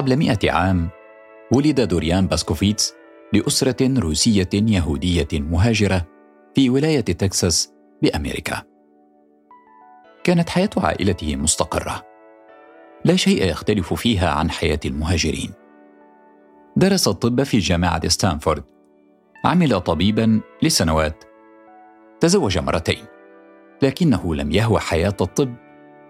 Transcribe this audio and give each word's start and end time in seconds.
قبل 0.00 0.16
مئة 0.16 0.52
عام 0.52 0.88
ولد 1.52 1.80
دوريان 1.80 2.26
باسكوفيتس 2.26 2.94
لأسرة 3.32 4.00
روسية 4.00 4.48
يهودية 4.54 5.28
مهاجرة 5.32 6.06
في 6.54 6.70
ولاية 6.70 7.00
تكساس 7.00 7.72
بأمريكا. 8.02 8.62
كانت 10.24 10.48
حياة 10.48 10.70
عائلته 10.76 11.36
مستقرة. 11.36 12.02
لا 13.04 13.16
شيء 13.16 13.50
يختلف 13.50 13.94
فيها 13.94 14.30
عن 14.30 14.50
حياة 14.50 14.80
المهاجرين. 14.84 15.52
درس 16.76 17.08
الطب 17.08 17.42
في 17.42 17.58
جامعة 17.58 18.08
ستانفورد. 18.08 18.64
عمل 19.44 19.80
طبيبا 19.80 20.40
لسنوات. 20.62 21.24
تزوج 22.20 22.58
مرتين. 22.58 23.04
لكنه 23.82 24.34
لم 24.34 24.52
يهوى 24.52 24.80
حياة 24.80 25.16
الطب 25.20 25.54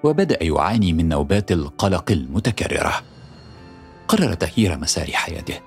وبدأ 0.04 0.44
يعاني 0.44 0.92
من 0.92 1.08
نوبات 1.08 1.52
القلق 1.52 2.10
المتكررة. 2.10 3.19
قرر 4.10 4.34
تغيير 4.34 4.78
مسار 4.78 5.10
حياته. 5.12 5.60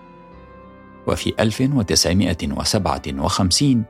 وفي 1.08 1.34
1957 1.40 3.84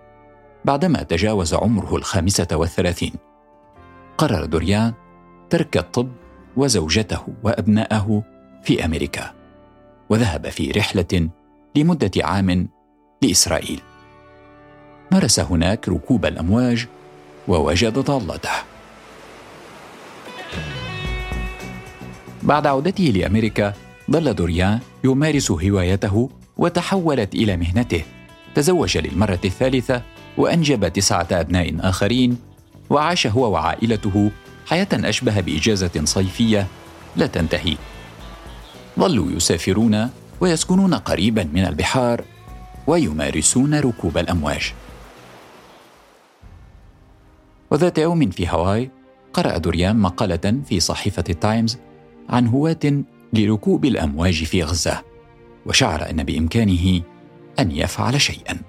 بعدما 0.66 1.04
تجاوز 1.04 1.54
عمره 1.54 1.96
الخامسة 1.96 2.48
والثلاثين 2.52 3.14
قرر 4.18 4.46
دوريان 4.46 4.94
ترك 5.50 5.78
الطب 5.78 6.12
وزوجته 6.58 7.28
وأبنائه 7.44 8.24
في 8.64 8.86
أمريكا 8.86 9.32
وذهب 10.10 10.50
في 10.50 10.72
رحلة 10.72 11.30
لمدة 11.76 12.12
عام 12.18 12.70
لإسرائيل 13.22 13.82
مارس 15.12 15.40
هناك 15.40 15.90
ركوب 15.90 16.26
الأمواج 16.26 16.88
ووجد 17.48 18.00
ضالته 18.00 18.50
بعد 22.44 22.68
عودته 22.68 23.04
لأمريكا 23.04 23.74
ظل 24.12 24.34
دوريان 24.34 24.80
يمارس 25.04 25.52
هوايته 25.52 26.30
وتحولت 26.58 27.36
إلى 27.36 27.58
مهنته. 27.58 28.04
تزوج 28.56 28.98
للمرة 28.98 29.40
الثالثة 29.46 30.02
وأنجب 30.38 30.88
تسعة 30.88 31.28
أبناء 31.32 31.76
آخرين 31.80 32.38
وعاش 32.90 33.28
هو 33.28 33.52
وعائلته 33.52 34.32
حياة 34.68 34.88
أشبه 34.94 35.42
بإجازة 35.42 36.02
صيفية 36.04 36.68
لا 37.16 37.28
تنتهي. 37.28 37.78
ظلوا 39.00 39.32
يسافرون 39.32 40.10
ويسكنون 40.42 40.94
قريبا 40.94 41.50
من 41.54 41.66
البحار 41.66 42.24
ويمارسون 42.88 43.80
ركوب 43.80 44.18
الأمواج. 44.18 44.74
وذات 47.72 47.98
يوم 47.98 48.30
في 48.30 48.48
هاواي 48.48 48.90
قرأ 49.34 49.58
دوريان 49.58 50.00
مقالة 50.00 50.62
في 50.66 50.80
صحيفة 50.80 51.24
التايمز 51.30 51.78
عن 52.30 52.48
هواة 52.48 53.04
لركوب 53.34 53.86
الأمواج 53.86 54.44
في 54.44 54.64
غزة 54.64 55.04
وشعر 55.66 56.10
أن 56.10 56.24
بإمكانه 56.24 57.02
أن 57.60 57.72
يفعل 57.72 58.22
شيئا. 58.22 58.62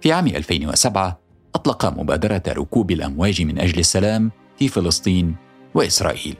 في 0.00 0.12
عام 0.12 0.26
2007 0.26 1.20
أطلق 1.54 1.86
مبادرة 1.86 2.42
ركوب 2.48 2.90
الأمواج 2.90 3.42
من 3.42 3.58
أجل 3.58 3.78
السلام 3.78 4.30
في 4.58 4.68
فلسطين 4.68 5.36
وإسرائيل. 5.74 6.36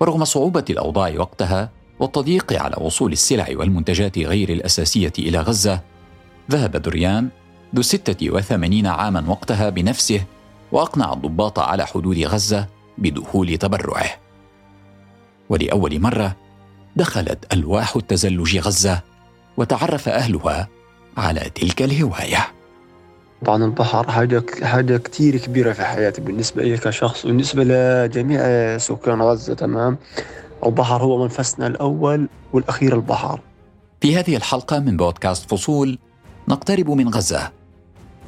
ورغم 0.00 0.24
صعوبة 0.24 0.64
الأوضاع 0.70 1.14
وقتها 1.18 1.70
والتضييق 2.00 2.52
على 2.62 2.76
وصول 2.80 3.12
السلع 3.12 3.46
والمنتجات 3.50 4.18
غير 4.18 4.48
الأساسية 4.48 5.12
إلى 5.18 5.40
غزة، 5.40 5.80
ذهب 6.50 6.76
دريان 6.76 7.28
ذو 7.74 7.82
86 7.82 8.86
عاما 8.86 9.30
وقتها 9.30 9.70
بنفسه 9.70 10.24
وأقنع 10.72 11.12
الضباط 11.12 11.58
على 11.58 11.86
حدود 11.86 12.18
غزة 12.18 12.66
بدخول 12.98 13.56
تبرعه. 13.58 14.27
ولأول 15.48 16.00
مرة 16.00 16.36
دخلت 16.96 17.52
ألواح 17.52 17.96
التزلج 17.96 18.58
غزة 18.58 19.00
وتعرف 19.56 20.08
أهلها 20.08 20.68
على 21.16 21.40
تلك 21.54 21.82
الهواية. 21.82 22.46
طبعا 23.44 23.64
البحر 23.64 24.10
حاجة 24.10 24.44
حاجة 24.62 24.96
كتير 24.96 25.36
كبيرة 25.36 25.72
في 25.72 25.84
حياتي 25.84 26.20
بالنسبة 26.20 26.62
لي 26.62 26.78
كشخص 26.78 27.24
وبالنسبة 27.24 27.64
لجميع 27.64 28.78
سكان 28.78 29.22
غزة 29.22 29.54
تمام؟ 29.54 29.98
البحر 30.66 31.02
هو 31.02 31.22
منفسنا 31.22 31.66
الأول 31.66 32.28
والأخير 32.52 32.94
البحر. 32.94 33.40
في 34.00 34.16
هذه 34.16 34.36
الحلقة 34.36 34.78
من 34.78 34.96
بودكاست 34.96 35.50
فصول 35.50 35.98
نقترب 36.48 36.90
من 36.90 37.08
غزة 37.08 37.52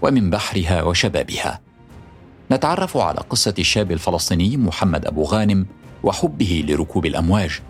ومن 0.02 0.30
بحرها 0.30 0.82
وشبابها. 0.82 1.60
نتعرف 2.52 2.96
على 2.96 3.18
قصة 3.30 3.54
الشاب 3.58 3.92
الفلسطيني 3.92 4.56
محمد 4.56 5.06
أبو 5.06 5.22
غانم 5.22 5.66
وحبه 6.02 6.64
لركوب 6.68 7.06
الأمواج. 7.06 7.60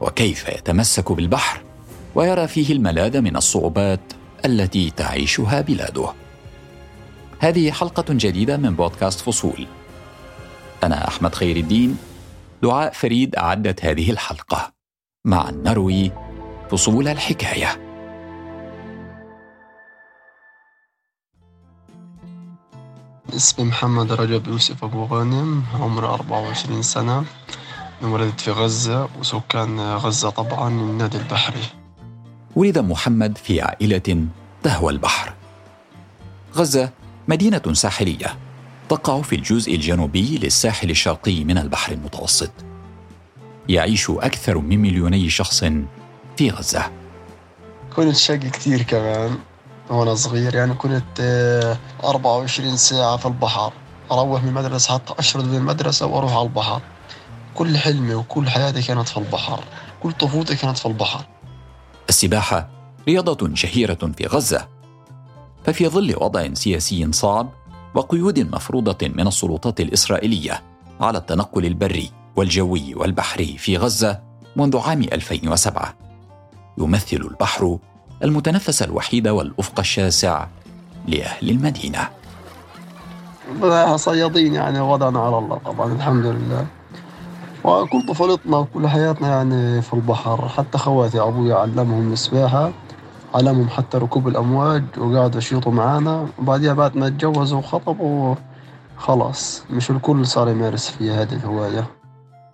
وكيف 0.00 0.48
يتمسك 0.48 1.12
بالبحر 1.12 1.62
ويرى 2.14 2.48
فيه 2.48 2.72
الملاذ 2.72 3.20
من 3.20 3.36
الصعوبات 3.36 4.00
التي 4.44 4.90
تعيشها 4.90 5.60
بلاده. 5.60 6.12
هذه 7.38 7.70
حلقة 7.70 8.04
جديدة 8.08 8.56
من 8.56 8.74
بودكاست 8.74 9.20
فصول. 9.20 9.66
أنا 10.84 11.08
أحمد 11.08 11.34
خير 11.34 11.56
الدين. 11.56 11.98
دعاء 12.62 12.92
فريد 12.92 13.36
أعدت 13.36 13.84
هذه 13.84 14.10
الحلقة. 14.10 14.72
مع 15.24 15.50
نروي 15.50 16.12
فصول 16.70 17.08
الحكاية. 17.08 17.87
اسمي 23.38 23.64
محمد 23.64 24.12
رجب 24.12 24.48
يوسف 24.48 24.84
أبو 24.84 25.04
غانم 25.04 25.62
عمري 25.80 26.06
24 26.06 26.82
سنة 26.82 27.24
ولدت 28.02 28.40
في 28.40 28.50
غزة 28.50 29.08
وسكان 29.18 29.80
غزة 29.80 30.30
طبعا 30.30 30.68
النادي 30.68 31.16
البحري 31.16 31.62
ولد 32.56 32.78
محمد 32.78 33.38
في 33.38 33.60
عائلة 33.60 34.26
تهوى 34.62 34.92
البحر. 34.92 35.32
غزة 36.54 36.90
مدينة 37.28 37.62
ساحلية 37.72 38.36
تقع 38.88 39.22
في 39.22 39.36
الجزء 39.36 39.74
الجنوبي 39.74 40.38
للساحل 40.38 40.90
الشرقي 40.90 41.44
من 41.44 41.58
البحر 41.58 41.92
المتوسط. 41.92 42.50
يعيش 43.68 44.10
أكثر 44.10 44.58
من 44.58 44.78
مليوني 44.78 45.30
شخص 45.30 45.64
في 46.36 46.50
غزة. 46.50 46.90
كنت 47.96 48.16
شقي 48.16 48.50
كثير 48.50 48.82
كمان. 48.82 49.38
وأنا 49.90 50.14
صغير 50.14 50.54
يعني 50.54 50.74
كنت 50.74 51.20
24 52.04 52.76
ساعة 52.76 53.16
في 53.16 53.26
البحر. 53.26 53.72
أروح 54.12 54.42
من 54.42 54.48
المدرسة 54.48 54.94
حتى 54.94 55.14
أشرد 55.18 55.44
من 55.44 55.54
المدرسة 55.56 56.06
وأروح 56.06 56.32
على 56.32 56.42
البحر. 56.42 56.80
كل 57.54 57.78
حلمي 57.78 58.14
وكل 58.14 58.48
حياتي 58.50 58.82
كانت 58.82 59.08
في 59.08 59.16
البحر. 59.16 59.64
كل 60.02 60.12
طفولتي 60.12 60.56
كانت 60.56 60.78
في 60.78 60.86
البحر. 60.86 61.24
السباحة 62.08 62.68
رياضة 63.08 63.54
شهيرة 63.54 64.12
في 64.16 64.26
غزة. 64.26 64.68
ففي 65.64 65.88
ظل 65.88 66.14
وضع 66.20 66.54
سياسي 66.54 67.12
صعب 67.12 67.48
وقيود 67.94 68.38
مفروضة 68.38 69.08
من 69.08 69.26
السلطات 69.26 69.80
الإسرائيلية 69.80 70.62
على 71.00 71.18
التنقل 71.18 71.66
البري 71.66 72.10
والجوي 72.36 72.94
والبحري 72.94 73.58
في 73.58 73.76
غزة 73.76 74.20
منذ 74.56 74.78
عام 74.78 75.02
2007 75.02 75.94
يمثل 76.78 77.16
البحر 77.16 77.78
المتنفس 78.22 78.82
الوحيد 78.82 79.28
والأفق 79.28 79.80
الشاسع 79.80 80.46
لأهل 81.06 81.50
المدينة. 81.50 82.08
صيادين 83.96 84.54
يعني 84.54 84.80
وضعنا 84.80 85.20
على 85.20 85.38
الله 85.38 85.58
طبعا 85.64 85.92
الحمد 85.92 86.26
لله. 86.26 86.66
وكل 87.64 88.06
طفولتنا 88.08 88.56
وكل 88.56 88.88
حياتنا 88.88 89.28
يعني 89.28 89.82
في 89.82 89.94
البحر 89.94 90.48
حتى 90.48 90.78
خواتي 90.78 91.20
أبوي 91.20 91.52
علمهم 91.52 92.12
السباحة 92.12 92.72
علمهم 93.34 93.68
حتى 93.68 93.98
ركوب 93.98 94.28
الأمواج 94.28 94.84
وقعدوا 94.98 95.38
يشيطوا 95.38 95.72
معانا. 95.72 96.28
وبعديها 96.38 96.72
بعد 96.72 96.96
ما 96.96 97.08
تجوزوا 97.08 97.58
وخطبوا 97.58 98.34
خلاص 98.96 99.62
مش 99.70 99.90
الكل 99.90 100.26
صار 100.26 100.48
يمارس 100.48 100.90
فيها 100.90 101.22
هذه 101.22 101.32
الهواية. 101.32 101.86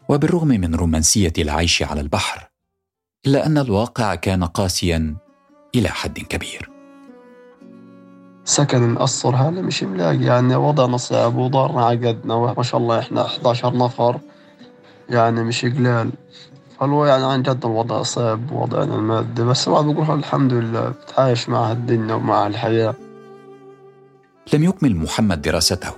وبالرغم 0.09 0.49
من 0.49 0.75
رومانسية 0.75 1.33
العيش 1.39 1.83
على 1.83 2.01
البحر 2.01 2.49
إلا 3.27 3.47
أن 3.47 3.59
الواقع 3.59 4.15
كان 4.15 4.45
قاسيا 4.45 5.17
إلى 5.75 5.89
حد 5.89 6.19
كبير. 6.19 6.71
سكن 8.45 8.91
مقصر 8.95 9.37
هذا 9.37 9.61
مش 9.61 9.83
ملاقي 9.83 10.25
يعني 10.25 10.57
وضعنا 10.57 10.97
صعب 10.97 11.37
ودارنا 11.37 11.85
عقدنا 11.87 12.35
وما 12.35 12.63
شاء 12.63 12.81
الله 12.81 12.99
إحنا 12.99 13.27
11 13.27 13.77
نفر 13.77 14.21
يعني 15.11 15.45
مش 15.45 15.65
قلال 15.65 16.11
فالو 16.81 17.05
يعني 17.05 17.25
عن 17.25 17.43
جد 17.43 17.65
الوضع 17.65 18.03
صعب 18.03 18.53
وضعنا 18.53 18.95
المادي 18.95 19.43
بس 19.43 19.69
الواحد 19.69 19.85
بيقول 19.85 20.19
الحمد 20.19 20.53
لله 20.53 20.89
بتعايش 20.89 21.49
مع 21.49 21.73
الدنيا 21.73 22.15
ومع 22.15 22.47
الحياة. 22.47 22.95
لم 24.55 24.65
يكمل 24.65 24.97
محمد 24.97 25.43
دراسته. 25.43 25.91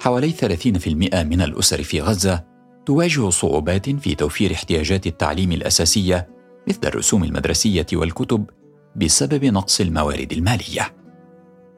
حوالي 0.00 0.32
30% 0.32 0.88
من 1.24 1.42
الأسر 1.42 1.82
في 1.82 2.00
غزة 2.00 2.44
تواجه 2.86 3.30
صعوبات 3.30 3.90
في 3.90 4.14
توفير 4.14 4.52
احتياجات 4.52 5.06
التعليم 5.06 5.52
الأساسية 5.52 6.28
مثل 6.68 6.80
الرسوم 6.84 7.24
المدرسية 7.24 7.86
والكتب 7.92 8.50
بسبب 8.96 9.44
نقص 9.44 9.80
الموارد 9.80 10.32
المالية. 10.32 10.92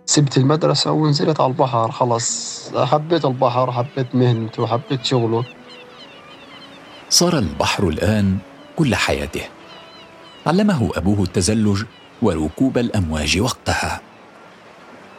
سبت 0.07 0.37
المدرسة 0.37 0.93
ونزلت 0.93 1.41
على 1.41 1.51
البحر 1.51 1.91
خلص 1.91 2.71
حبيت 2.77 3.25
البحر 3.25 3.73
حبيت 3.73 4.15
مهنته 4.15 4.67
حبيت 4.67 5.05
شغله. 5.05 5.45
صار 7.09 7.39
البحر 7.39 7.89
الآن 7.89 8.37
كل 8.77 8.95
حياته. 8.95 9.43
علمه 10.47 10.91
أبوه 10.95 11.23
التزلج 11.23 11.83
وركوب 12.23 12.79
الأمواج 12.79 13.41
وقتها. 13.41 14.01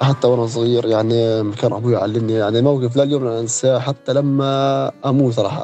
حتى 0.02 0.28
وأنا 0.28 0.48
صغير 0.48 0.86
يعني 0.86 1.52
كان 1.52 1.74
أبوي 1.74 1.94
يعلمني 1.94 2.34
يعني 2.34 2.62
موقف 2.62 2.96
لا 2.96 3.04
اليوم 3.04 3.26
لا 3.26 3.40
أنساه 3.40 3.80
حتى 3.80 4.14
لما 4.14 4.92
أموت 5.06 5.40
راح 5.40 5.64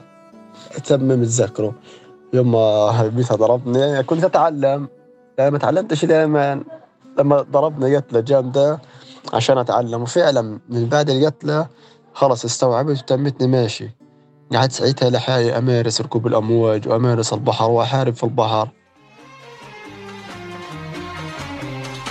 أتمم 0.75 1.21
اتذكره 1.23 1.75
يوم 2.33 2.51
ما 2.51 3.07
بيتها 3.07 3.35
ضربني 3.35 4.03
كنت 4.03 4.23
أتعلم. 4.23 4.87
يعني 5.37 5.51
ما 5.51 5.57
تعلمتش 5.57 6.05
دائما 6.05 6.63
لما 7.19 7.41
ضربني 7.41 7.95
قتله 7.95 8.19
جامده 8.19 8.79
عشان 9.33 9.57
أتعلم. 9.57 10.01
وفعلا 10.01 10.59
من 10.69 10.89
بعد 10.89 11.09
القتله 11.09 11.67
خلص 12.13 12.45
استوعبت 12.45 12.99
وتمتني 12.99 13.47
ماشي. 13.47 13.89
قعدت 14.53 14.71
ساعتها 14.71 15.09
لحالي 15.09 15.57
أمارس 15.57 16.01
ركوب 16.01 16.27
الأمواج 16.27 16.87
وأمارس 16.87 17.33
البحر 17.33 17.69
وأحارب 17.69 18.15
في 18.15 18.23
البحر. 18.23 18.69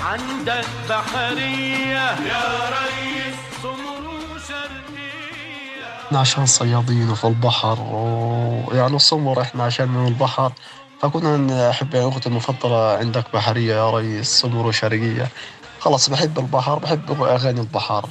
عندك 0.04 0.66
بحرية 0.88 2.08
يا 2.30 2.44
ريس 2.70 3.36
سمر 3.62 4.38
شرقية. 4.48 6.18
عشان 6.18 6.46
صيادين 6.46 7.10
وفي 7.10 7.26
البحر. 7.26 7.78
ويعني 7.80 8.96
السمر 8.96 9.40
إحنا 9.40 9.64
عشان 9.64 9.88
من 9.88 10.08
البحر. 10.08 10.52
فكنا 11.00 11.36
نحب 11.68 11.94
اغنيتي 11.94 12.28
المفضلة 12.28 12.96
عندك 12.96 13.24
بحرية 13.34 13.74
يا 13.74 13.90
ريس 13.90 14.26
سمر 14.26 14.70
شرقية. 14.70 15.28
خلاص 15.78 16.10
بحب 16.10 16.38
البحر 16.38 16.78
بحب 16.78 17.22
أغاني 17.22 17.60
البحر. 17.60 18.08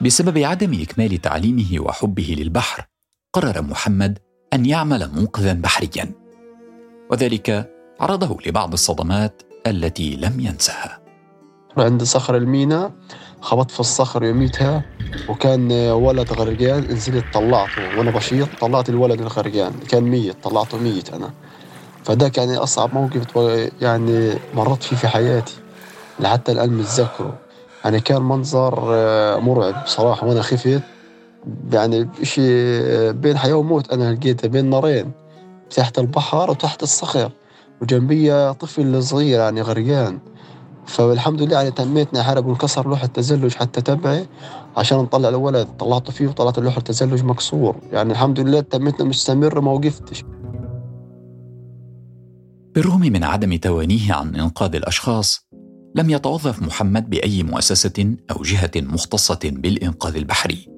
بسبب 0.00 0.38
عدم 0.38 0.80
إكمال 0.82 1.20
تعليمه 1.20 1.80
وحبه 1.80 2.36
للبحر 2.38 2.86
قرر 3.32 3.62
محمد 3.62 4.18
أن 4.52 4.66
يعمل 4.66 5.10
منقذا 5.14 5.52
بحريا. 5.52 6.10
وذلك 7.10 7.70
عرضه 8.00 8.38
لبعض 8.46 8.72
الصدمات 8.72 9.42
التي 9.66 10.16
لم 10.16 10.40
ينسها. 10.40 11.02
عند 11.76 12.02
صخر 12.02 12.36
المينا 12.36 12.92
خبطت 13.42 13.70
في 13.70 13.80
الصخر 13.80 14.24
يوميتها 14.24 14.82
وكان 15.28 15.72
ولد 15.90 16.32
غرقان 16.32 16.82
نزلت 16.90 17.24
طلعته 17.32 17.80
وأنا 17.82 18.10
بشيط 18.10 18.48
طلعت 18.60 18.88
الولد 18.88 19.20
الغرقان 19.20 19.72
كان 19.88 20.02
ميت 20.02 20.36
طلعته 20.42 20.78
ميت 20.78 21.14
أنا. 21.14 21.30
فده 22.04 22.32
يعني 22.36 22.56
أصعب 22.56 22.94
موقف 22.94 23.36
يعني 23.80 24.34
مرت 24.54 24.82
فيه 24.82 24.96
في 24.96 25.08
حياتي 25.08 25.54
لحتى 26.20 26.52
الآن 26.52 26.70
متذكره. 26.72 27.34
يعني 27.84 28.00
كان 28.00 28.22
منظر 28.22 28.84
آه، 28.94 29.38
مرعب 29.38 29.84
بصراحة 29.84 30.26
وأنا 30.26 30.42
خفت 30.42 30.82
يعني 31.72 32.08
شيء 32.22 33.10
بين 33.10 33.38
حياة 33.38 33.54
وموت 33.54 33.92
أنا 33.92 34.12
لقيته 34.14 34.48
بين 34.48 34.70
نارين 34.70 35.12
تحت 35.76 35.98
البحر 35.98 36.50
وتحت 36.50 36.82
الصخر 36.82 37.30
وجنبي 37.82 38.52
طفل 38.52 39.02
صغير 39.02 39.40
يعني 39.40 39.62
غرقان. 39.62 40.18
فالحمد 40.86 41.42
لله 41.42 41.56
يعني 41.56 41.70
تميت 41.70 42.18
حارب 42.18 42.46
وانكسر 42.46 42.88
لوح 42.88 43.02
التزلج 43.02 43.54
حتى 43.54 43.80
تبعي 43.80 44.26
عشان 44.76 44.98
نطلع 44.98 45.28
الولد 45.28 45.68
طلعته 45.78 46.12
فيه 46.12 46.28
وطلعت 46.28 46.58
لوح 46.58 46.76
التزلج 46.76 47.24
مكسور. 47.24 47.76
يعني 47.92 48.12
الحمد 48.12 48.40
لله 48.40 48.60
تميتنا 48.60 49.06
مستمر 49.06 49.60
ما 49.60 49.72
وقفتش. 49.72 50.24
بالرغم 52.74 53.00
من 53.00 53.24
عدم 53.24 53.56
توانيه 53.56 54.12
عن 54.12 54.36
إنقاذ 54.36 54.74
الأشخاص 54.74 55.46
لم 55.94 56.10
يتوظف 56.10 56.62
محمد 56.62 57.10
بأي 57.10 57.42
مؤسسة 57.42 58.16
أو 58.30 58.42
جهة 58.42 58.70
مختصة 58.76 59.40
بالإنقاذ 59.44 60.16
البحري. 60.16 60.68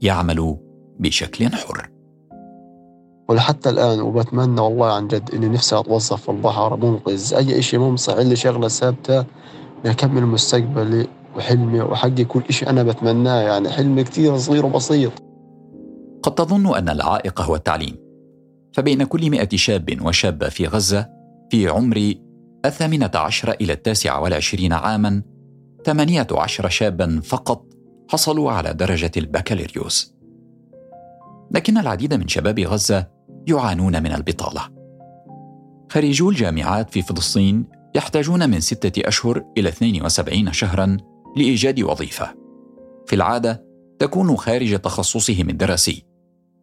يعمل 0.00 0.56
بشكل 1.00 1.48
حر. 1.48 1.91
ولحتى 3.32 3.70
الآن 3.70 4.00
وبتمنى 4.00 4.60
والله 4.60 4.92
عن 4.92 5.08
جد 5.08 5.34
إني 5.34 5.48
نفسي 5.48 5.78
أتوظف 5.78 6.22
في 6.22 6.28
البحر 6.28 6.76
منقذ. 6.76 7.34
أي 7.34 7.58
إشي 7.58 7.78
ممسح 7.78 8.14
لي 8.14 8.36
شغلة 8.36 8.68
ثابتة 8.68 9.24
لأكمل 9.84 10.26
مستقبلي 10.26 11.06
وحلمي 11.36 11.80
وأحقق 11.80 12.20
كل 12.20 12.42
إشي 12.48 12.66
أنا 12.66 12.82
بتمناه. 12.82 13.40
يعني 13.40 13.70
حلمي 13.70 14.04
كتير 14.04 14.36
صغير 14.36 14.66
وبسيط. 14.66 15.12
قد 16.22 16.34
تظن 16.34 16.76
أن 16.76 16.88
العائق 16.88 17.40
هو 17.40 17.54
التعليم. 17.54 17.96
فبين 18.72 19.04
كل 19.04 19.30
مئة 19.30 19.56
شاب 19.56 19.98
وشابة 20.02 20.48
في 20.48 20.66
غزة 20.66 21.08
في 21.50 21.68
عمر 21.68 22.14
الثامنة 22.64 23.10
عشر 23.14 23.56
إلى 23.60 23.72
التاسعة 23.72 24.20
والعشرين 24.20 24.72
عاما 24.72 25.22
ثمانية 25.84 26.26
عشر 26.32 26.68
شابا 26.68 27.20
فقط 27.24 27.64
حصلوا 28.10 28.52
على 28.52 28.74
درجة 28.74 29.10
البكالوريوس. 29.16 30.14
لكن 31.50 31.78
العديد 31.78 32.14
من 32.14 32.28
شباب 32.28 32.60
غزة 32.60 33.11
يعانون 33.46 34.02
من 34.02 34.12
البطالة. 34.12 34.62
خريجو 35.92 36.30
الجامعات 36.30 36.90
في 36.90 37.02
فلسطين 37.02 37.64
يحتاجون 37.94 38.50
من 38.50 38.60
ستة 38.60 39.08
أشهر 39.08 39.44
إلى 39.58 39.68
72 39.68 40.52
شهرا 40.52 40.96
لإيجاد 41.36 41.80
وظيفة. 41.80 42.34
في 43.06 43.16
العادة 43.16 43.64
تكون 43.98 44.36
خارج 44.36 44.78
تخصصهم 44.78 45.50
الدراسي 45.50 46.04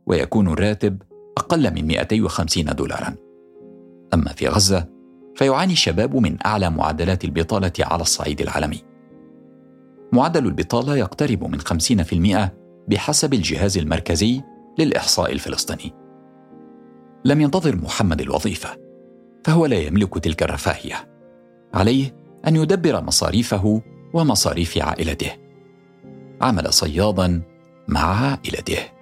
ويكون 0.07 0.47
الراتب 0.47 1.01
أقل 1.37 1.73
من 1.73 1.87
250 1.87 2.65
دولارا. 2.65 3.15
أما 4.13 4.33
في 4.33 4.47
غزة 4.47 4.87
فيعاني 5.35 5.73
الشباب 5.73 6.15
من 6.15 6.37
أعلى 6.45 6.69
معدلات 6.69 7.23
البطالة 7.25 7.71
على 7.79 8.01
الصعيد 8.01 8.41
العالمي. 8.41 8.81
معدل 10.13 10.45
البطالة 10.45 10.95
يقترب 10.95 11.43
من 11.43 11.59
50% 11.59 12.51
بحسب 12.87 13.33
الجهاز 13.33 13.77
المركزي 13.77 14.41
للإحصاء 14.79 15.31
الفلسطيني. 15.31 15.98
لم 17.25 17.41
ينتظر 17.41 17.75
محمد 17.75 18.21
الوظيفة، 18.21 18.69
فهو 19.43 19.65
لا 19.65 19.77
يملك 19.77 20.17
تلك 20.17 20.43
الرفاهية. 20.43 21.09
عليه 21.73 22.15
أن 22.47 22.55
يدبر 22.55 23.01
مصاريفه 23.01 23.81
ومصاريف 24.13 24.77
عائلته. 24.77 25.31
عمل 26.41 26.73
صيادا 26.73 27.41
مع 27.87 28.01
عائلته. 28.01 28.99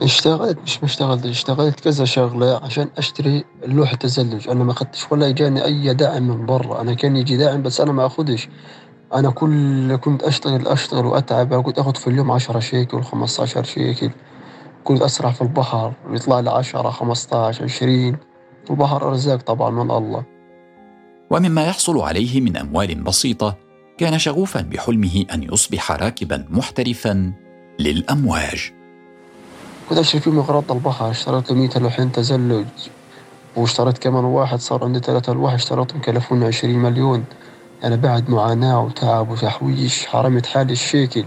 اشتغلت 0.00 0.58
مش 0.82 0.82
ما 0.82 1.14
اشتغلت 1.24 1.80
كذا 1.80 2.04
شغلة 2.04 2.60
عشان 2.64 2.88
أشتري 2.98 3.44
لوحة 3.66 3.96
تزلج 3.96 4.48
أنا 4.48 4.64
ما 4.64 4.72
اخذتش 4.72 5.12
ولا 5.12 5.28
اجاني 5.28 5.64
أي 5.64 5.94
دعم 5.94 6.28
من 6.28 6.46
برا 6.46 6.80
أنا 6.80 6.94
كان 6.94 7.16
يجي 7.16 7.36
داعم 7.36 7.62
بس 7.62 7.80
أنا 7.80 7.92
ما 7.92 8.06
اخذش 8.06 8.48
أنا 9.14 9.30
كل 9.30 9.96
كنت 9.96 10.22
أشتغل 10.22 10.68
أشتغل 10.68 11.06
وأتعب 11.06 11.62
كنت 11.62 11.78
اخذ 11.78 11.94
في 11.94 12.06
اليوم 12.06 12.30
عشرة 12.30 12.60
شيكل 12.60 13.02
15 13.02 13.64
شيكل 13.64 14.10
كنت 14.86 15.02
أسرح 15.02 15.34
في 15.34 15.42
البحر 15.42 15.92
ويطلع 16.08 16.40
لي 16.40 16.50
10 16.50 16.90
15 16.90 17.64
20 17.64 18.16
البحر 18.70 19.08
أرزاق 19.08 19.42
طبعا 19.42 19.70
من 19.70 19.90
الله. 19.90 20.24
ومما 21.30 21.66
يحصل 21.66 21.98
عليه 21.98 22.40
من 22.40 22.56
أموال 22.56 22.94
بسيطة 22.94 23.56
كان 23.98 24.18
شغوفا 24.18 24.60
بحلمه 24.60 25.24
أن 25.34 25.42
يصبح 25.42 25.92
راكبا 25.92 26.46
محترفا 26.50 27.32
للأمواج. 27.78 28.72
كنت 29.88 29.98
أشتري 29.98 30.20
فيه 30.20 30.30
مغراض 30.30 30.72
البحر 30.72 31.10
اشتريت 31.10 31.50
له 31.50 31.56
100 31.56 31.78
لوحين 31.78 32.12
تزلج. 32.12 32.66
واشتريت 33.56 33.98
كمان 33.98 34.24
واحد 34.24 34.60
صار 34.60 34.84
عندي 34.84 34.98
ثلاثة 34.98 35.32
ألواح 35.32 35.52
اشتريتهم 35.52 36.00
كلفوني 36.00 36.46
20 36.46 36.74
مليون. 36.74 37.24
أنا 37.84 37.96
بعد 37.96 38.30
معاناة 38.30 38.80
وتعب 38.80 39.30
وتحويش 39.30 40.06
حرمت 40.06 40.46
حالي 40.46 40.72
الشيكل 40.72 41.24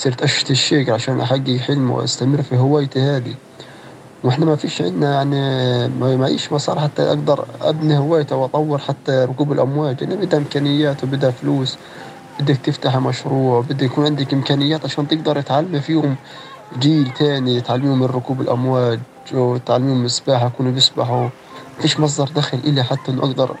صرت 0.00 0.22
أشتي 0.22 0.52
الشيك 0.52 0.88
عشان 0.88 1.20
أحقق 1.20 1.56
حلم 1.56 1.90
وأستمر 1.90 2.42
في 2.42 2.56
هوايتي 2.56 3.00
هذه. 3.00 3.34
وإحنا 4.24 4.46
ما 4.46 4.56
فيش 4.56 4.82
عندنا 4.82 5.14
يعني 5.14 5.40
ما 5.88 6.16
معيش 6.16 6.52
مسار 6.52 6.80
حتى 6.80 7.02
أقدر 7.02 7.44
أبني 7.62 7.98
هوايتي 7.98 8.34
وأطور 8.34 8.78
حتى 8.78 9.12
ركوب 9.12 9.52
الأمواج. 9.52 10.02
يعني 10.02 10.16
بدها 10.16 10.38
إمكانيات 10.38 11.04
وبدها 11.04 11.30
فلوس 11.30 11.76
بدك 12.40 12.56
تفتح 12.56 12.96
مشروع 12.96 13.60
بدك 13.60 13.82
يكون 13.82 14.04
عندك 14.04 14.32
إمكانيات 14.34 14.84
عشان 14.84 15.08
تقدر 15.08 15.40
تعلم 15.40 15.80
فيهم 15.80 16.16
جيل 16.78 17.10
تاني 17.18 17.60
تعلميهم 17.60 17.98
من 17.98 18.06
ركوب 18.06 18.40
الأمواج 18.40 18.98
وتعلميهم 19.34 19.98
من 19.98 20.04
السباحة 20.04 20.46
يكونوا 20.46 20.72
بيسبحوا. 20.72 21.28
فيش 21.80 22.00
مصدر 22.00 22.28
دخل 22.36 22.58
إلي 22.64 22.82
حتى 22.82 23.10
إنه 23.12 23.22
أقدر 23.22 23.56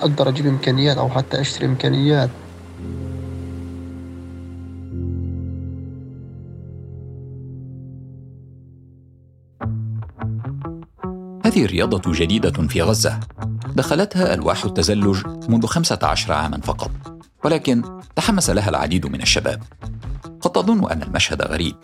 أقدر 0.00 0.28
أجيب 0.28 0.46
إمكانيات 0.46 0.98
أو 0.98 1.08
حتى 1.08 1.40
أشتري 1.40 1.66
إمكانيات. 1.66 2.30
هذه 11.54 11.66
رياضة 11.66 12.12
جديدة 12.12 12.68
في 12.68 12.82
غزة. 12.82 13.20
دخلتها 13.74 14.34
ألواح 14.34 14.64
التزلج 14.64 15.26
منذ 15.48 15.66
15 15.66 16.32
عاما 16.32 16.60
فقط 16.60 16.90
ولكن 17.44 17.82
تحمس 18.16 18.50
لها 18.50 18.68
العديد 18.68 19.06
من 19.06 19.22
الشباب. 19.22 19.62
قد 20.40 20.52
تظن 20.52 20.90
أن 20.90 21.02
المشهد 21.02 21.42
غريب. 21.42 21.76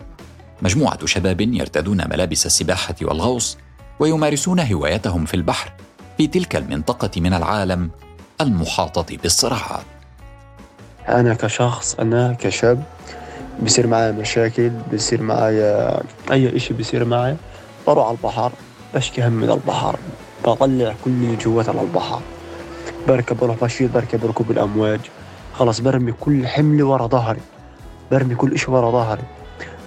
مجموعة 0.63 1.07
شباب 1.07 1.41
يرتدون 1.41 1.97
ملابس 1.97 2.47
السباحة 2.47 2.95
والغوص 3.03 3.59
ويمارسون 4.01 4.61
هوايتهم 4.61 5.25
في 5.25 5.35
البحر 5.35 5.73
في 6.19 6.27
تلك 6.27 6.57
المنطقة 6.57 7.21
من 7.21 7.35
العالم 7.35 7.91
المحاطة 8.41 9.17
بالصراعات. 9.17 9.85
أنا 11.09 11.35
كشخص 11.35 11.95
أنا 11.95 12.37
كشاب 12.41 12.83
بصير 13.63 13.87
معي 13.87 14.13
مشاكل 14.13 14.71
بصير 14.93 15.23
معي 15.23 15.63
أي 16.31 16.57
إشي 16.57 16.75
بصير 16.75 17.05
معي 17.05 17.37
بروح 17.87 18.07
على 18.07 18.17
البحر. 18.17 18.53
بشكي 18.95 19.27
هم 19.27 19.33
من 19.33 19.51
البحر. 19.51 19.99
بطلع 20.45 20.95
كل 21.05 21.11
اللي 21.11 21.37
جواتي 21.37 21.71
على 21.71 21.81
البحر. 21.81 22.21
بركب 23.09 23.37
بروح 23.37 23.57
بشيط 23.63 23.91
بركب 23.91 24.25
ركوب 24.25 24.51
الأمواج. 24.51 25.01
خلاص 25.55 25.81
برمي 25.81 26.13
كل 26.13 26.47
حملي 26.47 26.83
ورا 26.83 27.07
ظهري. 27.07 27.41
برمي 28.11 28.35
كل 28.35 28.53
إشي 28.53 28.71
ورا 28.71 28.91
ظهري. 28.91 29.23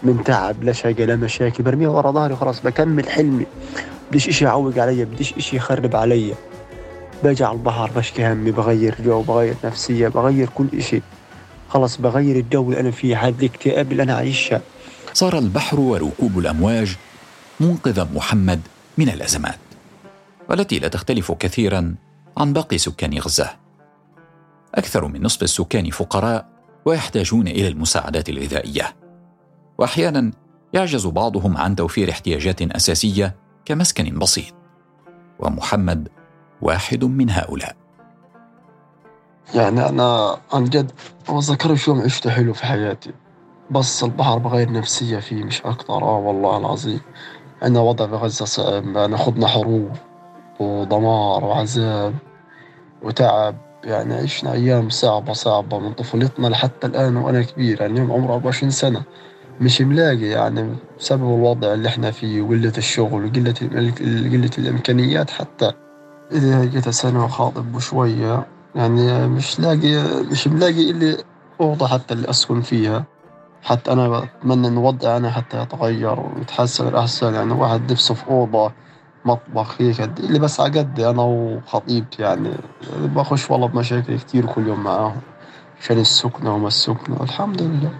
من 0.03 0.23
تعب 0.23 0.63
لا 0.63 0.71
شقة 0.71 1.05
لا 1.05 1.15
مشاكل. 1.15 1.63
برميها 1.63 1.89
ورا 1.89 2.11
ظهري 2.11 2.35
خلاص 2.35 2.61
بكمل 2.61 3.09
حلمي. 3.09 3.45
بديش 4.09 4.29
إشي 4.29 4.45
يعوق 4.45 4.79
علي 4.79 5.05
بديش 5.05 5.33
إشي 5.33 5.55
يخرب 5.55 5.95
علي. 5.95 6.33
باجي 7.23 7.43
على 7.43 7.53
البحر 7.53 7.91
بشكي 7.95 8.31
همي 8.31 8.51
بغير 8.51 8.95
جو 9.05 9.21
بغير 9.21 9.55
نفسية 9.63 10.07
بغير 10.07 10.49
كل 10.55 10.67
إشي. 10.73 11.01
خلص 11.69 11.97
بغير 11.97 12.35
الجو 12.35 12.69
اللي 12.69 12.79
أنا 12.79 12.91
فيه 12.91 13.27
هذا 13.27 13.35
الاكتئاب 13.39 13.91
اللي 13.91 14.03
أنا 14.03 14.15
عايشها 14.15 14.61
صار 15.13 15.37
البحر 15.37 15.79
وركوب 15.79 16.39
الأمواج 16.39 16.95
منقذ 17.59 18.05
محمد 18.15 18.61
من 18.97 19.09
الأزمات 19.09 19.59
والتي 20.49 20.79
لا 20.79 20.87
تختلف 20.87 21.31
كثيرا 21.31 21.95
عن 22.37 22.53
باقي 22.53 22.77
سكان 22.77 23.17
غزة. 23.17 23.49
أكثر 24.75 25.07
من 25.07 25.23
نصف 25.23 25.43
السكان 25.43 25.89
فقراء 25.89 26.45
ويحتاجون 26.85 27.47
إلى 27.47 27.67
المساعدات 27.67 28.29
الغذائية. 28.29 28.95
وأحيانا 29.77 30.31
يعجز 30.73 31.07
بعضهم 31.07 31.57
عن 31.57 31.75
توفير 31.75 32.09
احتياجات 32.09 32.61
أساسية 32.61 33.35
كمسكن 33.65 34.19
بسيط. 34.19 34.53
ومحمد 35.39 36.09
واحد 36.61 37.03
من 37.03 37.29
هؤلاء. 37.29 37.75
يعني 39.53 39.89
أنا 39.89 40.37
عن 40.53 40.63
جد 40.63 40.91
ما 41.29 41.39
ذكرش 41.39 41.87
يوم 41.87 42.01
عشته 42.01 42.29
حلو 42.29 42.53
في 42.53 42.65
حياتي. 42.65 43.13
بس 43.71 44.03
البحر 44.03 44.37
بغير 44.37 44.71
نفسية 44.71 45.19
فيه 45.19 45.43
مش 45.43 45.61
أكتر 45.61 45.93
آه 45.93 46.17
والله 46.17 46.57
العظيم. 46.57 47.01
أنا 47.63 47.79
وضع 47.79 48.05
غزة 48.05 48.45
صعب 48.45 48.97
أنا 48.97 49.17
خضنا 49.17 49.47
حروب 49.47 49.91
ودمار 50.59 51.43
وعذاب 51.45 52.13
وتعب. 53.03 53.55
يعني 53.83 54.13
عشنا 54.13 54.53
أيام 54.53 54.89
صعبة 54.89 55.33
صعبة 55.33 55.79
من 55.79 55.93
طفولتنا 55.93 56.47
لحتى 56.47 56.87
الآن 56.87 57.17
وأنا 57.17 57.41
كبير. 57.41 57.81
يعني 57.81 57.99
يوم 57.99 58.11
عمري 58.11 58.33
24 58.33 58.71
سنة. 58.71 59.03
مش 59.61 59.81
ملاقي 59.81 60.25
يعني 60.25 60.75
بسبب 60.99 61.23
الوضع 61.23 61.73
اللي 61.73 61.87
إحنا 61.87 62.11
فيه 62.11 62.41
وقلة 62.41 62.73
الشغل 62.77 63.25
وقلة 63.25 63.53
قلة 64.31 64.49
الإمكانيات. 64.57 65.29
حتى 65.29 65.71
إذا 66.31 66.65
جيت 66.65 66.89
سنة 66.89 67.25
وخاطب 67.25 67.79
شوية 67.79 68.45
يعني 68.75 69.27
مش 69.27 69.59
لاقي 69.59 70.23
مش 70.31 70.47
ملاقي 70.47 70.91
إلي 70.91 71.17
أوضة 71.61 71.87
حتى 71.87 72.13
اللي 72.13 72.29
أسكن 72.29 72.61
فيها. 72.61 73.05
حتى 73.63 73.91
أنا 73.91 74.19
بتمنى 74.19 74.67
إن 74.67 74.77
وضعي 74.77 75.17
أنا 75.17 75.31
حتى 75.31 75.61
يتغير 75.61 76.19
ويتحسن 76.19 76.87
الأحسن 76.87 77.33
يعني 77.33 77.53
واحد 77.53 77.91
نفسه 77.91 78.13
في 78.13 78.27
أوضة 78.27 78.71
مطبخ 79.25 79.81
هيك 79.81 80.01
اللي 80.01 80.39
بس 80.39 80.59
على 80.59 80.87
أنا 80.99 81.21
وخطيبتي 81.21 82.21
يعني 82.21 82.49
بخش 82.97 83.51
والله 83.51 83.67
بمشاكل 83.67 84.19
كتير 84.19 84.45
كل 84.45 84.67
يوم 84.67 84.83
معاهم 84.83 85.21
عشان 85.81 85.99
السكنة 85.99 86.55
وما 86.55 86.67
السكنة 86.67 87.23
الحمد 87.23 87.61
لله. 87.61 87.91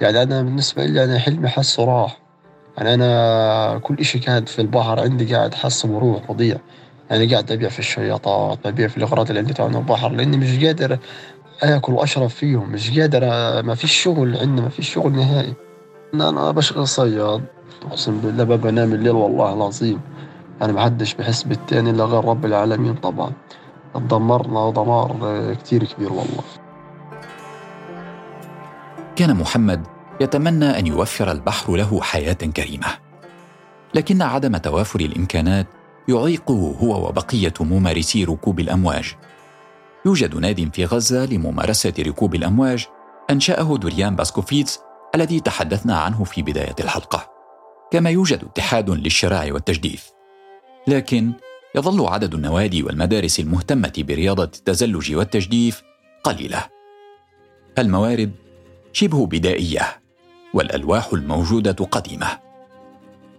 يعني 0.00 0.22
أنا 0.22 0.42
بالنسبة 0.42 0.84
لي 0.84 1.04
أنا 1.04 1.18
حلمي 1.18 1.48
حسه 1.48 1.84
راح. 1.84 2.18
يعني 2.78 2.94
أنا 2.94 3.78
كل 3.78 3.96
إشي 3.98 4.18
كان 4.18 4.44
في 4.44 4.62
البحر 4.62 5.00
عندي 5.00 5.34
قاعد 5.34 5.54
حاسه 5.54 5.88
بروح 5.88 6.32
بضيع. 6.32 6.56
يعني 7.10 7.26
قاعد 7.26 7.52
أبيع 7.52 7.68
في 7.68 7.78
الشياطات 7.78 8.66
ببيع 8.66 8.88
في 8.88 8.96
الأغراض 8.96 9.28
اللي 9.28 9.40
عندي 9.40 9.54
تبع 9.54 9.66
البحر 9.66 10.08
لأني 10.08 10.36
مش 10.36 10.64
قادر 10.64 10.98
آكل 11.62 11.92
وأشرب 11.92 12.26
فيهم 12.26 12.72
مش 12.72 12.98
قادر 12.98 13.20
ما 13.62 13.74
فيش 13.74 13.92
شغل 13.92 14.36
عندنا 14.36 14.62
ما 14.62 14.68
فيش 14.68 14.92
شغل 14.94 15.12
نهائي. 15.12 15.54
أنا 16.14 16.50
بشغل 16.50 16.88
صياد 16.88 17.44
أقسم 17.86 18.20
بالله 18.20 18.44
ببقى 18.44 18.72
نام 18.72 18.92
الليل 18.92 19.12
والله 19.12 19.54
العظيم. 19.54 20.00
يعني 20.60 20.72
محدش 20.72 21.14
بحس 21.14 21.42
بالتاني 21.42 21.90
إلا 21.90 22.04
غير 22.04 22.24
رب 22.24 22.44
العالمين 22.44 22.94
طبعا. 22.94 23.32
دمرنا 23.94 24.70
دمار 24.70 25.54
كتير 25.54 25.84
كبير 25.84 26.12
والله. 26.12 26.44
كان 29.16 29.36
محمد 29.36 29.86
يتمنى 30.20 30.78
أن 30.78 30.86
يوفر 30.86 31.32
البحر 31.32 31.76
له 31.76 32.00
حياة 32.00 32.32
كريمة. 32.32 32.86
لكن 33.94 34.22
عدم 34.22 34.56
توافر 34.56 35.00
الإمكانات 35.00 35.66
يعيقه 36.08 36.76
هو 36.82 37.08
وبقية 37.08 37.54
ممارسي 37.60 38.24
ركوب 38.24 38.60
الأمواج. 38.60 39.16
يوجد 40.06 40.34
ناد 40.34 40.74
في 40.74 40.84
غزة 40.84 41.26
لممارسة 41.26 41.94
ركوب 41.98 42.34
الأمواج 42.34 42.86
أنشأه 43.30 43.76
دوريان 43.76 44.16
باسكوفيتس 44.16 44.80
الذي 45.14 45.40
تحدثنا 45.40 45.96
عنه 45.98 46.24
في 46.24 46.42
بداية 46.42 46.74
الحلقة. 46.80 47.32
كما 47.90 48.10
يوجد 48.10 48.44
اتحاد 48.44 48.90
للشراع 48.90 49.52
والتجديف. 49.52 50.10
لكن 50.88 51.32
يظل 51.74 52.06
عدد 52.06 52.34
النوادي 52.34 52.82
والمدارس 52.82 53.40
المهتمة 53.40 53.92
برياضة 53.98 54.44
التزلج 54.44 55.14
والتجديف 55.14 55.82
قليلة. 56.24 56.64
الموارد 57.78 58.32
شبه 58.92 59.26
بدائية 59.26 60.02
والألواح 60.54 61.12
الموجودة 61.12 61.84
قديمة. 61.84 62.38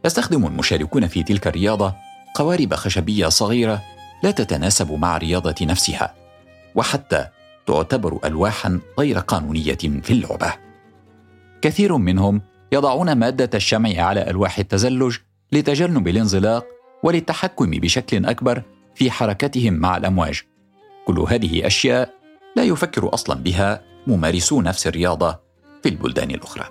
يستخدم 0.05 0.45
المشاركون 0.45 1.07
في 1.07 1.23
تلك 1.23 1.47
الرياضة 1.47 1.93
قوارب 2.35 2.73
خشبية 2.73 3.27
صغيرة 3.27 3.81
لا 4.23 4.31
تتناسب 4.31 4.91
مع 4.91 5.17
الرياضه 5.17 5.55
نفسها. 5.61 6.22
وحتى 6.75 7.27
تعتبر 7.65 8.19
الواحا 8.25 8.79
غير 8.99 9.19
قانونية 9.19 9.75
في 9.75 10.11
اللعبة. 10.11 10.53
كثير 11.61 11.97
منهم 11.97 12.41
يضعون 12.71 13.13
مادة 13.13 13.49
الشمع 13.55 14.01
على 14.01 14.29
ألواح 14.29 14.59
التزلج 14.59 15.17
لتجنب 15.51 16.07
الانزلاق 16.07 16.65
وللتحكم 17.03 17.71
بشكل 17.71 18.25
أكبر 18.25 18.63
في 18.95 19.11
حركتهم 19.11 19.73
مع 19.73 19.97
الأمواج. 19.97 20.41
كل 21.05 21.19
هذه 21.19 21.67
أشياء 21.67 22.13
لا 22.55 22.63
يفكر 22.63 23.13
أصلا 23.13 23.35
بها 23.35 23.81
ممارسو 24.07 24.61
نفس 24.61 24.87
الرياضة 24.87 25.39
في 25.83 25.89
البلدان 25.89 26.31
الأخرى. 26.31 26.65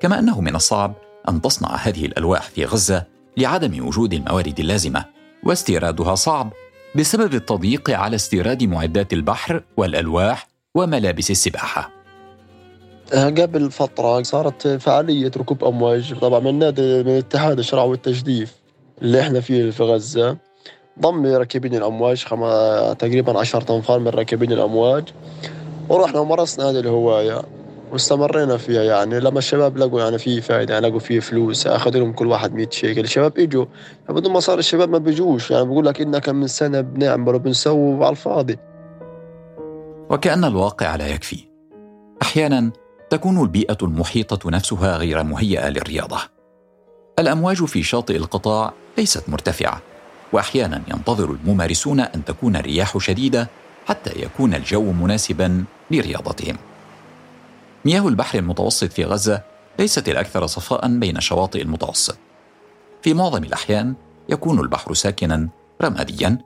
كما 0.00 0.18
أنه 0.18 0.40
من 0.40 0.56
الصعب 0.56 0.94
أن 1.28 1.40
تصنع 1.40 1.74
هذه 1.76 2.06
الألواح 2.06 2.42
في 2.42 2.64
غزة 2.64 3.06
لعدم 3.36 3.86
وجود 3.86 4.14
الموارد 4.14 4.60
اللازمة 4.60 5.04
واستيرادها 5.44 6.14
صعب 6.14 6.52
بسبب 6.96 7.34
التضييق 7.34 7.90
على 7.90 8.16
استيراد 8.16 8.64
معدات 8.64 9.12
البحر 9.12 9.62
والألواح 9.76 10.48
وملابس 10.74 11.30
السباحة. 11.30 11.90
آه، 13.12 13.24
قبل 13.24 13.70
فترة 13.70 14.22
صارت 14.22 14.68
فعالية 14.68 15.30
ركوب 15.36 15.64
أمواج. 15.64 16.14
طبعا 16.14 16.40
من 16.40 16.58
نادي 16.58 17.02
من 17.02 17.16
اتحاد 17.16 17.58
الشرع 17.58 17.82
والتجديف 17.82 18.54
اللي 19.02 19.20
إحنا 19.20 19.40
فيه 19.40 19.70
في 19.70 19.82
غزة 19.82 20.36
ضم 21.00 21.26
راكبين 21.26 21.74
الأمواج 21.74 22.24
تقريبا 22.98 23.38
عشرة 23.38 23.76
أنفار 23.76 23.98
من 23.98 24.08
راكبين 24.08 24.52
الأمواج 24.52 25.04
ورحنا 25.88 26.20
ومارسنا 26.20 26.70
هذه 26.70 26.80
الهواية. 26.80 27.42
واستمرينا 27.92 28.56
فيها 28.56 28.82
يعني 28.82 29.20
لما 29.20 29.38
الشباب 29.38 29.78
لقوا 29.78 30.00
يعني 30.00 30.18
في 30.18 30.40
فائدة 30.40 30.74
يعني 30.74 30.88
لقوا 30.88 30.98
في 30.98 31.20
فلوس 31.20 31.66
أخذوا 31.66 32.00
لهم 32.00 32.12
كل 32.12 32.26
واحد 32.26 32.54
100 32.54 32.70
شيكل. 32.70 33.00
الشباب 33.00 33.38
إجوا. 33.38 33.64
بدون 34.08 34.32
ما 34.32 34.40
صار 34.40 34.58
الشباب 34.58 34.90
ما 34.90 34.98
بيجوش. 34.98 35.50
يعني 35.50 35.64
بقول 35.64 35.86
لك 35.86 36.00
إننا 36.00 36.18
كم 36.18 36.36
من 36.36 36.46
سنة 36.46 36.80
بنعمل 36.80 37.34
وبنسوي 37.34 38.04
على 38.04 38.10
الفاضي. 38.10 38.58
وكأن 40.10 40.44
الواقع 40.44 40.96
لا 40.96 41.06
يكفي. 41.06 41.44
أحيانا 42.22 42.70
تكون 43.10 43.42
البيئة 43.42 43.78
المحيطة 43.82 44.50
نفسها 44.50 44.96
غير 44.96 45.22
مهيئة 45.22 45.68
للرياضة. 45.68 46.18
الأمواج 47.18 47.64
في 47.64 47.82
شاطئ 47.82 48.16
القطاع 48.16 48.72
ليست 48.98 49.28
مرتفعة 49.28 49.82
وأحيانا 50.32 50.82
ينتظر 50.88 51.30
الممارسون 51.30 52.00
أن 52.00 52.24
تكون 52.24 52.56
الرياح 52.56 52.98
شديدة 52.98 53.48
حتى 53.86 54.22
يكون 54.22 54.54
الجو 54.54 54.92
مناسبا 54.92 55.64
لرياضتهم. 55.90 56.56
مياه 57.84 58.08
البحر 58.08 58.38
المتوسط 58.38 58.92
في 58.92 59.04
غزة 59.04 59.42
ليست 59.78 60.08
الأكثر 60.08 60.46
صفاء 60.46 60.98
بين 60.98 61.20
شواطئ 61.20 61.62
المتوسط. 61.62 62.18
في 63.02 63.14
معظم 63.14 63.44
الأحيان 63.44 63.94
يكون 64.28 64.60
البحر 64.60 64.94
ساكنا 64.94 65.48
رماديا 65.82 66.38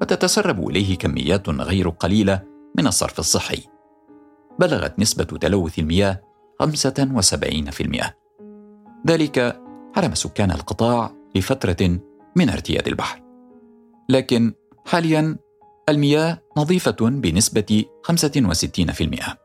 وتتسرب 0.00 0.68
إليه 0.68 0.98
كميات 0.98 1.48
غير 1.48 1.88
قليلة 1.88 2.42
من 2.78 2.86
الصرف 2.86 3.18
الصحي. 3.18 3.62
بلغت 4.58 4.98
نسبة 4.98 5.24
تلوث 5.24 5.78
المياه 5.78 6.20
75%. 6.62 8.14
ذلك 9.06 9.60
حرم 9.96 10.14
سكان 10.14 10.50
القطاع 10.50 11.12
لفترة 11.34 11.98
من 12.36 12.50
ارتياد 12.50 12.88
البحر. 12.88 13.22
لكن 14.08 14.52
حاليا 14.86 15.36
المياه 15.88 16.38
نظيفة 16.56 16.96
بنسبة 17.00 17.84
65%. 18.02 19.43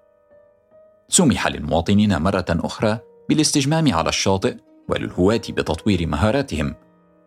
سمح 1.09 1.47
للمواطنين 1.47 2.21
مرة 2.21 2.45
أخرى 2.49 2.99
بالاستجمام 3.29 3.93
على 3.93 4.09
الشاطئ 4.09 4.55
وللهواة 4.89 5.41
بتطوير 5.49 6.07
مهاراتهم. 6.07 6.75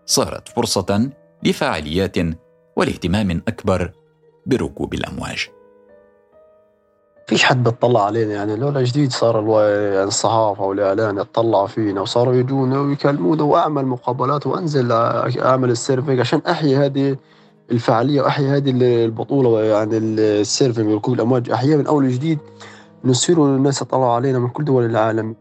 صارت 0.07 0.49
فرصة 0.49 1.11
لفعاليات 1.45 2.17
والاهتمام 2.77 3.43
أكبر 3.49 3.93
بركوب 4.47 4.95
الأمواج. 4.95 5.49
في 7.27 7.29
فيش 7.29 7.45
حد 7.45 7.65
بيطلع 7.65 8.05
علينا؟ 8.05 8.33
يعني 8.33 8.57
لولا 8.57 8.83
جديد 8.83 9.13
صار 9.13 9.45
الصحافة 10.05 10.65
والإعلام 10.65 11.19
يطلعوا 11.19 11.67
فينا 11.67 12.01
وصاروا 12.01 12.35
يجونا 12.35 12.81
ويكلمونا 12.81 13.43
وأعمل 13.43 13.87
مقابلات 13.87 14.47
وأنزل 14.47 14.93
أعمل 14.93 15.71
ال 15.71 15.77
surfing 15.77 16.21
عشان 16.21 16.43
أحيي 16.49 16.77
هذه 16.77 17.17
الفعالية 17.71 18.23
وأحيي 18.23 18.47
هذه 18.47 18.71
البطولة 18.71 19.65
يعني 19.65 19.99
ال 19.99 20.10
surfing 20.10 20.89
وركوب 20.89 21.15
الأمواج. 21.15 21.51
أحييها 21.51 21.77
من 21.77 21.87
أول 21.87 22.05
وجديد. 22.05 22.39
نصير 23.05 23.47
الناس 23.47 23.83
يطلعوا 23.83 24.13
علينا 24.13 24.39
من 24.39 24.49
كل 24.49 24.65
دول 24.65 24.85
العالم. 24.85 25.37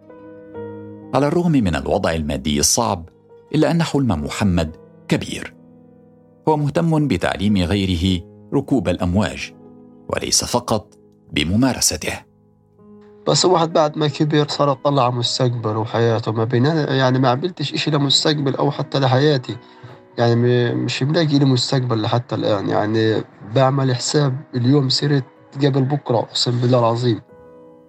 على 1.14 1.28
الرغم 1.28 1.52
من 1.52 1.76
الوضع 1.76 2.14
المادي 2.14 2.60
الصعب 2.60 3.10
إلا 3.56 3.72
أن 3.72 3.84
حلم 3.84 4.08
محمد 4.08 4.76
كبير. 5.08 5.54
هو 6.48 6.58
مهتم 6.58 7.08
بتعليم 7.08 7.58
غيره 7.58 8.24
ركوب 8.54 8.90
الأمواج 8.90 9.54
وليس 10.10 10.44
فقط 10.44 10.94
بممارسته. 11.32 12.14
بس 13.28 13.46
الواحد 13.46 13.74
بعد 13.74 13.98
ما 13.98 14.08
كبر 14.08 14.48
صار 14.48 14.72
يطلع 14.72 15.06
على 15.06 15.14
مستقبله 15.16 15.78
وحياته. 15.78 16.32
ما 16.32 16.44
بين 16.44 16.66
يعني 16.66 17.20
ما 17.20 17.30
عملتش 17.30 17.74
إشي 17.74 17.92
لمستقبل 17.92 18.56
أو 18.56 18.72
حتى 18.72 19.00
لحياتي. 19.00 19.58
يعني 20.18 20.76
مش 20.76 21.04
ملاقي 21.04 21.40
لي 21.40 21.46
مستقبل 21.46 22.02
لحتى 22.02 22.36
الآن. 22.36 22.70
يعني 22.70 23.24
بعمل 23.56 23.96
حساب 23.96 24.38
اليوم 24.56 24.90
صرت 24.90 25.24
قبل 25.56 25.82
بكرة 25.82 26.18
أقسم 26.18 26.52
بالله 26.52 26.80
العظيم. 26.80 27.22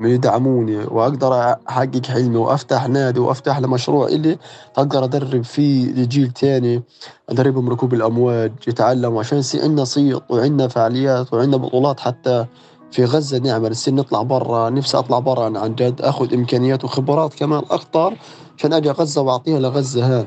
يدعموني 0.01 0.77
وأقدر 0.77 1.57
أحقق 1.69 2.07
حلمي 2.07 2.37
وأفتح 2.37 2.89
نادي 2.89 3.21
وأفتح 3.21 3.59
له 3.59 3.69
مشروع 3.69 4.09
اللي 4.09 4.39
أقدر 4.77 5.05
أدرب 5.05 5.45
فيه 5.45 5.93
لجيل 5.93 6.31
تاني 6.31 6.83
أدربهم 7.29 7.69
ركوب 7.69 7.95
الأمواج 7.95 8.53
يتعلموا 8.69 9.21
عشان 9.21 9.39
يصير 9.39 9.63
عندنا 9.63 9.85
صيت 9.85 10.23
وعندنا 10.31 10.69
فعاليات 10.69 11.33
وعندنا 11.35 11.57
بطولات 11.57 12.01
حتى 12.01 12.47
في 12.93 13.05
غزة 13.05 13.39
نعمل 13.39 13.71
نصير 13.71 13.95
نطلع 13.95 14.23
برا 14.23 14.71
نفسي 14.71 14.99
أطلع 14.99 15.19
برا 15.19 15.59
عن 15.59 15.75
جد 15.75 16.01
آخذ 16.01 16.35
إمكانيات 16.35 16.85
وخبرات 16.85 17.35
كمان 17.35 17.63
أكثر 17.71 18.17
عشان 18.59 18.73
أجي 18.73 18.91
غزة 18.91 19.21
وأعطيها 19.23 19.61
لغزة 19.61 20.21
هان. 20.21 20.27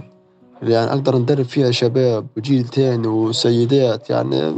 يعني 0.64 0.92
أقدر 0.92 1.18
ندرب 1.18 1.46
فيها 1.46 1.72
شباب 1.72 2.28
وجيل 2.38 2.68
تاني 2.68 3.08
وسيدات 3.08 4.10
يعني 4.10 4.56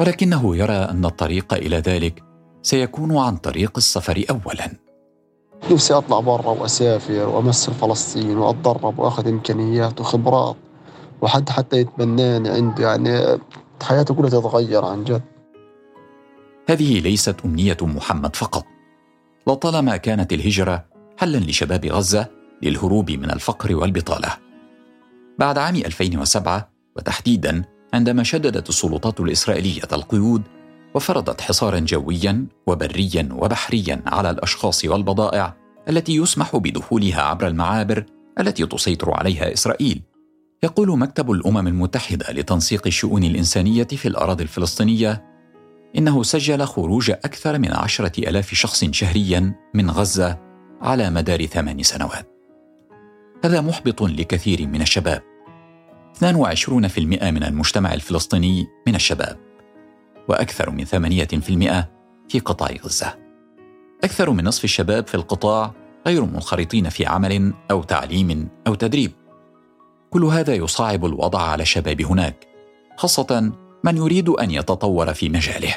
ولكنه 0.00 0.56
يرى 0.56 0.72
أن 0.72 1.04
الطريق 1.04 1.54
إلى 1.54 1.76
ذلك 1.76 2.33
سيكون 2.64 3.16
عن 3.16 3.36
طريق 3.36 3.72
السفر 3.76 4.24
اولا. 4.30 4.70
نفسي 5.70 5.94
أطلع 5.94 6.20
برا 6.20 6.48
وأسافر 6.48 7.28
وأمثل 7.28 7.72
فلسطين 7.72 8.38
وأتدرب 8.38 8.98
وأخذ 8.98 9.28
إمكانيات 9.28 10.00
وخبرات 10.00 10.56
وحد 11.22 11.48
حتى 11.48 11.76
يتبناني 11.76 12.48
عنده 12.48 12.84
يعني 12.84 13.38
حياته 13.82 14.14
كلها 14.14 14.30
تتغير 14.30 14.84
عن 14.84 15.04
جد. 15.04 15.22
هذه 16.70 17.00
ليست 17.00 17.36
أمنية 17.44 17.76
محمد 17.82 18.36
فقط. 18.36 18.64
لطالما 19.46 19.96
كانت 19.96 20.32
الهجرة 20.32 20.84
حلا 21.18 21.38
لشباب 21.38 21.86
غزة 21.86 22.26
للهروب 22.62 23.10
من 23.10 23.30
الفقر 23.30 23.76
والبطالة. 23.76 24.28
بعد 25.38 25.58
عام 25.58 25.76
2007 25.76 26.70
وتحديدا 26.96 27.64
عندما 27.94 28.22
شددت 28.22 28.68
السلطات 28.68 29.20
الإسرائيلية 29.20 29.88
القيود 29.92 30.42
وفرضت 30.94 31.40
حصارا 31.40 31.78
جويا 31.78 32.46
وبريا 32.66 33.28
وبحريا 33.32 34.02
على 34.06 34.30
الأشخاص 34.30 34.84
والبضائع 34.84 35.56
التي 35.88 36.16
يسمح 36.16 36.56
بدخولها 36.56 37.22
عبر 37.22 37.46
المعابر 37.46 38.04
التي 38.40 38.66
تسيطر 38.66 39.14
عليها 39.14 39.52
إسرائيل. 39.52 40.02
يقول 40.62 40.98
مكتب 40.98 41.30
الأمم 41.30 41.68
المتحدة 41.68 42.32
لتنسيق 42.32 42.86
الشؤون 42.86 43.24
الإنسانية 43.24 43.84
في 43.84 44.08
الأراضي 44.08 44.42
الفلسطينية 44.42 45.24
إنه 45.98 46.22
سجل 46.22 46.64
خروج 46.64 47.10
أكثر 47.10 47.58
من 47.58 47.72
عشرة 47.72 48.28
آلاف 48.28 48.54
شخص 48.54 48.84
شهريا 48.84 49.54
من 49.74 49.90
غزة 49.90 50.38
على 50.82 51.10
مدار 51.10 51.46
ثمان 51.46 51.82
سنوات. 51.82 52.28
هذا 53.44 53.60
محبط 53.60 54.02
لكثير 54.02 54.66
من 54.66 54.82
الشباب. 54.82 55.22
22% 56.14 56.98
من 57.30 57.44
المجتمع 57.44 57.94
الفلسطيني 57.94 58.66
من 58.86 58.94
الشباب. 58.94 59.53
وأكثر 60.28 60.70
من 60.70 60.84
8% 60.84 61.88
في 62.28 62.40
قطاع 62.40 62.70
غزة. 62.84 63.14
أكثر 64.04 64.30
من 64.30 64.44
نصف 64.44 64.64
الشباب 64.64 65.06
في 65.06 65.14
القطاع 65.14 65.72
غير 66.06 66.24
منخرطين 66.24 66.88
في 66.88 67.06
عمل 67.06 67.54
أو 67.70 67.82
تعليم 67.82 68.48
أو 68.66 68.74
تدريب. 68.74 69.12
كل 70.10 70.24
هذا 70.24 70.54
يصعب 70.54 71.04
الوضع 71.04 71.42
على 71.42 71.62
الشباب 71.62 72.02
هناك، 72.02 72.46
خاصة 72.96 73.52
من 73.84 73.96
يريد 73.96 74.28
أن 74.28 74.50
يتطور 74.50 75.14
في 75.14 75.28
مجاله. 75.28 75.74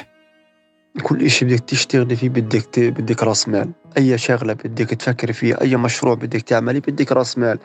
كل 1.02 1.22
إشي 1.22 1.44
بدك 1.44 1.60
تشتغلي 1.60 2.16
فيه 2.16 2.28
بدك 2.28 2.78
بدك 2.78 3.22
رأس 3.22 3.48
مال، 3.48 3.70
أي 3.98 4.18
شغلة 4.18 4.52
بدك 4.52 4.88
تفكري 4.88 5.32
فيها، 5.32 5.60
أي 5.60 5.76
مشروع 5.76 6.14
بدك 6.14 6.42
تعملي 6.42 6.80
بدك 6.80 7.12
رأس 7.12 7.38
مال، 7.38 7.58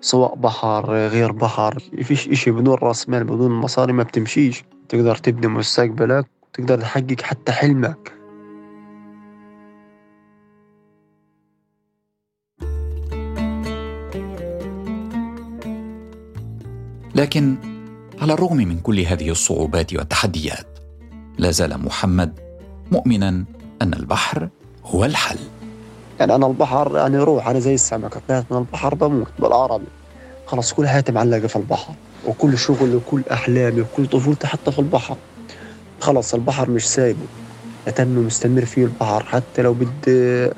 سواء 0.00 0.34
بحر 0.34 0.90
غير 0.90 1.32
بحر، 1.32 1.78
فيش 2.02 2.28
إشي 2.28 2.50
بدون 2.50 2.74
رأس 2.74 3.08
مال 3.08 3.24
بدون 3.24 3.50
مصاري 3.50 3.92
ما 3.92 4.02
بتمشيش. 4.02 4.64
تقدر 4.88 5.16
تبني 5.16 5.46
مستقبلك 5.46 6.26
وتقدر 6.42 6.80
تحقق 6.80 7.20
حتى 7.22 7.52
حلمك. 7.52 8.12
لكن 17.14 17.56
على 18.20 18.32
الرغم 18.32 18.56
من 18.56 18.78
كل 18.78 19.00
هذه 19.00 19.30
الصعوبات 19.30 19.94
والتحديات 19.94 20.78
لا 21.38 21.50
زال 21.50 21.78
محمد 21.84 22.47
مؤمنا 22.90 23.44
أن 23.82 23.94
البحر 23.94 24.48
هو 24.84 25.04
الحل. 25.04 25.38
يعني 26.20 26.34
أنا 26.34 26.46
البحر 26.46 26.96
يعني 26.96 27.18
روح 27.18 27.48
أنا 27.48 27.58
زي 27.58 27.74
السمكه 27.74 28.20
طلعت 28.28 28.44
من 28.50 28.58
البحر 28.58 28.94
بموت 28.94 29.28
بالعربي. 29.38 29.86
خلاص 30.46 30.72
كل 30.72 30.88
حياتي 30.88 31.12
معلقة 31.12 31.46
في 31.46 31.56
البحر 31.56 31.94
وكل 32.26 32.58
شغلي 32.58 32.94
وكل 32.94 33.22
أحلامي 33.32 33.80
وكل 33.80 34.06
طفولتي 34.06 34.46
حتى 34.46 34.72
في 34.72 34.78
البحر. 34.78 35.16
خلاص 36.00 36.34
البحر 36.34 36.70
مش 36.70 36.88
سايبه. 36.88 37.26
أتم 37.88 38.26
مستمر 38.26 38.64
فيه 38.64 38.84
البحر 38.84 39.24
حتى 39.24 39.62
لو 39.62 39.74
بدي 39.74 40.50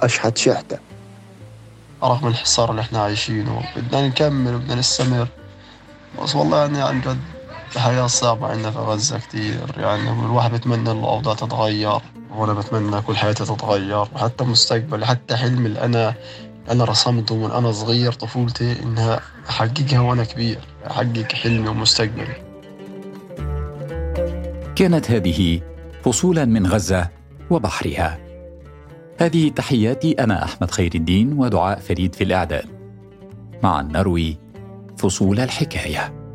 أشحت 0.00 0.38
شحتة. 0.38 0.78
رغم 2.02 2.28
الحصار 2.28 2.70
اللي 2.70 2.82
إحنا 2.82 2.98
عايشينه. 2.98 3.62
بدنا 3.76 4.08
نكمل 4.08 4.54
وبدنا 4.54 4.74
نستمر. 4.74 5.28
بس 6.22 6.36
والله 6.36 6.58
يعني 6.58 6.82
عن 6.82 7.00
جد 7.00 7.35
الحياة 7.74 8.06
صعبة 8.06 8.46
عندنا 8.46 8.70
في 8.70 8.78
غزة 8.78 9.18
كتير. 9.18 9.74
يعني 9.76 10.10
الواحد 10.10 10.50
بيتمنى 10.50 10.92
الأوضاع 10.92 11.34
تتغير. 11.34 12.00
وأنا 12.36 12.52
بتمنى 12.52 13.00
كل 13.02 13.16
حياتي 13.16 13.44
تتغير. 13.44 14.06
وحتى 14.14 14.44
مستقبلي 14.44 15.06
حتى 15.06 15.36
حلمي 15.36 15.66
اللي 15.66 15.80
أنا 15.80 16.14
أنا 16.70 16.84
رسمته 16.84 17.36
من 17.36 17.50
أنا 17.50 17.72
صغير 17.72 18.12
طفولتي 18.12 18.82
إنها 18.82 19.20
أحققها 19.48 20.00
وأنا 20.00 20.24
كبير. 20.24 20.58
أحقق 20.86 21.32
حلمي 21.32 21.68
ومستقبلي. 21.68 22.36
كانت 24.76 25.10
هذه 25.10 25.60
فصولا 26.04 26.44
من 26.44 26.66
غزة 26.66 27.08
وبحرها. 27.50 28.18
هذه 29.18 29.48
تحياتي 29.48 30.12
أنا 30.12 30.44
أحمد 30.44 30.70
خير 30.70 30.90
الدين 30.94 31.32
ودعاء 31.32 31.78
فريد 31.78 32.14
في 32.14 32.24
الإعداد 32.24 32.64
معا 33.62 33.82
نروي 33.82 34.38
فصول 34.98 35.40
الحكاية. 35.40 36.25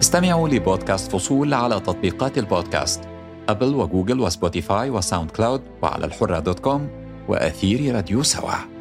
استمعوا 0.00 0.48
لبودكاست 0.48 1.12
فصول 1.12 1.54
على 1.54 1.80
تطبيقات 1.80 2.38
البودكاست 2.38 3.00
Apple 3.48 3.74
و 3.74 3.81
Google 3.81 4.20
و 4.20 4.28
Spotify 4.28 4.82
و 4.82 4.90
SoundCloud 4.90 5.62
وعلى 5.82 6.06
الحرة 6.06 6.38
dot 6.38 6.60
com 6.60 6.88
وأثير 7.28 7.94
راديو 7.94 8.22
سوا. 8.22 8.75